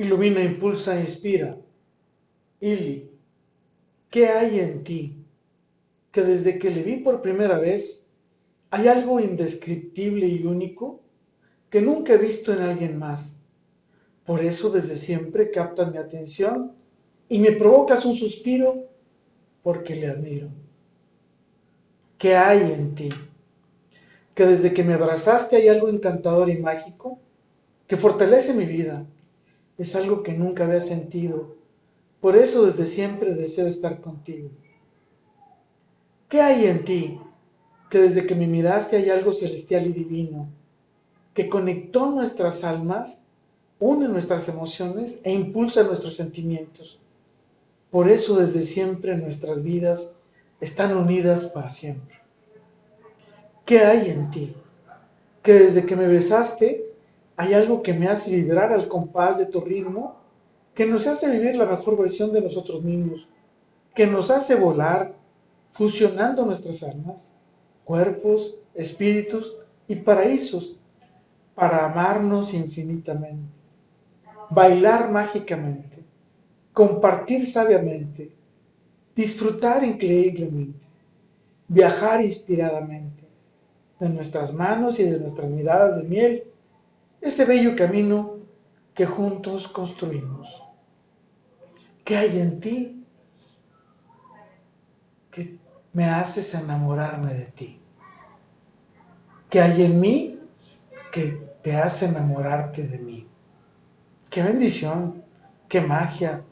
ilumina, 0.00 0.42
impulsa, 0.42 0.98
inspira. 0.98 1.58
Ili, 2.60 3.10
¿qué 4.08 4.28
hay 4.28 4.60
en 4.60 4.82
ti? 4.82 5.16
Que 6.10 6.22
desde 6.22 6.58
que 6.58 6.70
le 6.70 6.82
vi 6.82 6.96
por 6.96 7.20
primera 7.20 7.58
vez, 7.58 8.08
hay 8.70 8.88
algo 8.88 9.20
indescriptible 9.20 10.26
y 10.26 10.44
único 10.46 11.02
que 11.68 11.82
nunca 11.82 12.14
he 12.14 12.18
visto 12.18 12.50
en 12.52 12.62
alguien 12.62 12.98
más. 12.98 13.40
Por 14.24 14.42
eso 14.42 14.70
desde 14.70 14.96
siempre 14.96 15.50
captas 15.50 15.92
mi 15.92 15.98
atención 15.98 16.72
y 17.28 17.38
me 17.38 17.52
provocas 17.52 18.04
un 18.06 18.14
suspiro 18.14 18.86
porque 19.62 19.94
le 19.96 20.06
admiro. 20.08 20.48
¿Qué 22.16 22.36
hay 22.36 22.72
en 22.72 22.94
ti? 22.94 23.10
Que 24.34 24.46
desde 24.46 24.72
que 24.72 24.82
me 24.82 24.94
abrazaste 24.94 25.56
hay 25.56 25.68
algo 25.68 25.90
encantador 25.90 26.48
y 26.48 26.56
mágico 26.56 27.18
que 27.86 27.96
fortalece 27.98 28.54
mi 28.54 28.64
vida. 28.64 29.04
Es 29.80 29.96
algo 29.96 30.22
que 30.22 30.34
nunca 30.34 30.64
había 30.64 30.82
sentido. 30.82 31.56
Por 32.20 32.36
eso 32.36 32.66
desde 32.66 32.84
siempre 32.84 33.32
deseo 33.32 33.66
estar 33.66 34.02
contigo. 34.02 34.50
¿Qué 36.28 36.42
hay 36.42 36.66
en 36.66 36.84
ti? 36.84 37.18
Que 37.88 38.00
desde 38.00 38.26
que 38.26 38.34
me 38.34 38.46
miraste 38.46 38.98
hay 38.98 39.08
algo 39.08 39.32
celestial 39.32 39.86
y 39.86 39.94
divino, 39.94 40.50
que 41.32 41.48
conectó 41.48 42.10
nuestras 42.10 42.62
almas, 42.62 43.24
une 43.78 44.06
nuestras 44.06 44.48
emociones 44.48 45.18
e 45.24 45.32
impulsa 45.32 45.82
nuestros 45.82 46.14
sentimientos. 46.14 46.98
Por 47.90 48.10
eso 48.10 48.36
desde 48.36 48.64
siempre 48.64 49.16
nuestras 49.16 49.62
vidas 49.62 50.14
están 50.60 50.94
unidas 50.94 51.46
para 51.46 51.70
siempre. 51.70 52.16
¿Qué 53.64 53.78
hay 53.78 54.10
en 54.10 54.30
ti? 54.30 54.54
Que 55.42 55.54
desde 55.54 55.86
que 55.86 55.96
me 55.96 56.06
besaste 56.06 56.89
hay 57.40 57.54
algo 57.54 57.80
que 57.82 57.94
me 57.94 58.06
hace 58.06 58.36
vibrar 58.36 58.70
al 58.70 58.86
compás 58.86 59.38
de 59.38 59.46
tu 59.46 59.62
ritmo, 59.62 60.16
que 60.74 60.84
nos 60.84 61.06
hace 61.06 61.30
vivir 61.30 61.56
la 61.56 61.64
mejor 61.64 61.96
versión 61.96 62.34
de 62.34 62.42
nosotros 62.42 62.84
mismos, 62.84 63.30
que 63.94 64.06
nos 64.06 64.30
hace 64.30 64.56
volar, 64.56 65.14
fusionando 65.72 66.44
nuestras 66.44 66.82
almas, 66.82 67.34
cuerpos, 67.84 68.56
espíritus 68.74 69.56
y 69.88 69.94
paraísos 69.96 70.78
para 71.54 71.86
amarnos 71.86 72.52
infinitamente, 72.52 73.58
bailar 74.50 75.10
mágicamente, 75.10 76.04
compartir 76.74 77.46
sabiamente, 77.46 78.32
disfrutar 79.16 79.82
increíblemente, 79.82 80.86
viajar 81.68 82.20
inspiradamente, 82.22 83.24
de 83.98 84.10
nuestras 84.10 84.52
manos 84.52 85.00
y 85.00 85.04
de 85.04 85.18
nuestras 85.18 85.48
miradas 85.48 85.96
de 85.96 86.02
miel, 86.02 86.44
ese 87.20 87.44
bello 87.44 87.76
camino 87.76 88.38
que 88.94 89.06
juntos 89.06 89.68
construimos. 89.68 90.62
¿Qué 92.04 92.16
hay 92.16 92.40
en 92.40 92.60
ti 92.60 93.04
que 95.30 95.58
me 95.92 96.06
haces 96.06 96.54
enamorarme 96.54 97.34
de 97.34 97.46
ti? 97.46 97.80
¿Qué 99.48 99.60
hay 99.60 99.82
en 99.82 100.00
mí 100.00 100.38
que 101.12 101.48
te 101.62 101.76
hace 101.76 102.06
enamorarte 102.06 102.86
de 102.86 102.98
mí? 102.98 103.26
Qué 104.28 104.42
bendición, 104.42 105.24
qué 105.68 105.80
magia, 105.80 106.42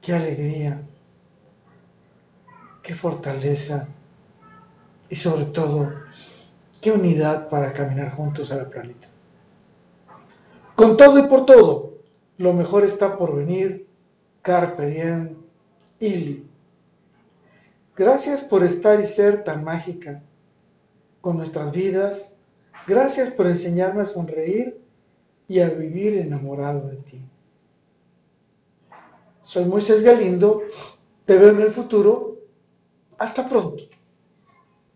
qué 0.00 0.14
alegría, 0.14 0.82
qué 2.82 2.94
fortaleza 2.94 3.88
y 5.08 5.14
sobre 5.14 5.44
todo, 5.46 5.92
qué 6.80 6.90
unidad 6.90 7.48
para 7.48 7.72
caminar 7.72 8.14
juntos 8.16 8.50
a 8.50 8.56
la 8.56 8.68
planeta. 8.68 9.11
Con 10.74 10.96
todo 10.96 11.18
y 11.18 11.28
por 11.28 11.44
todo, 11.46 11.98
lo 12.38 12.52
mejor 12.52 12.84
está 12.84 13.16
por 13.16 13.36
venir. 13.36 13.86
Carpe 14.40 14.86
diem, 14.86 15.36
Ili. 16.00 16.44
Gracias 17.94 18.42
por 18.42 18.64
estar 18.64 19.00
y 19.00 19.06
ser 19.06 19.44
tan 19.44 19.62
mágica 19.62 20.22
con 21.20 21.36
nuestras 21.36 21.70
vidas. 21.72 22.36
Gracias 22.86 23.30
por 23.30 23.46
enseñarme 23.46 24.02
a 24.02 24.06
sonreír 24.06 24.80
y 25.46 25.60
a 25.60 25.68
vivir 25.68 26.16
enamorado 26.16 26.88
de 26.88 26.96
ti. 26.96 27.20
Soy 29.42 29.66
Moisés 29.66 30.02
Galindo. 30.02 30.62
Te 31.26 31.36
veo 31.36 31.50
en 31.50 31.60
el 31.60 31.70
futuro. 31.70 32.38
Hasta 33.18 33.48
pronto. 33.48 33.84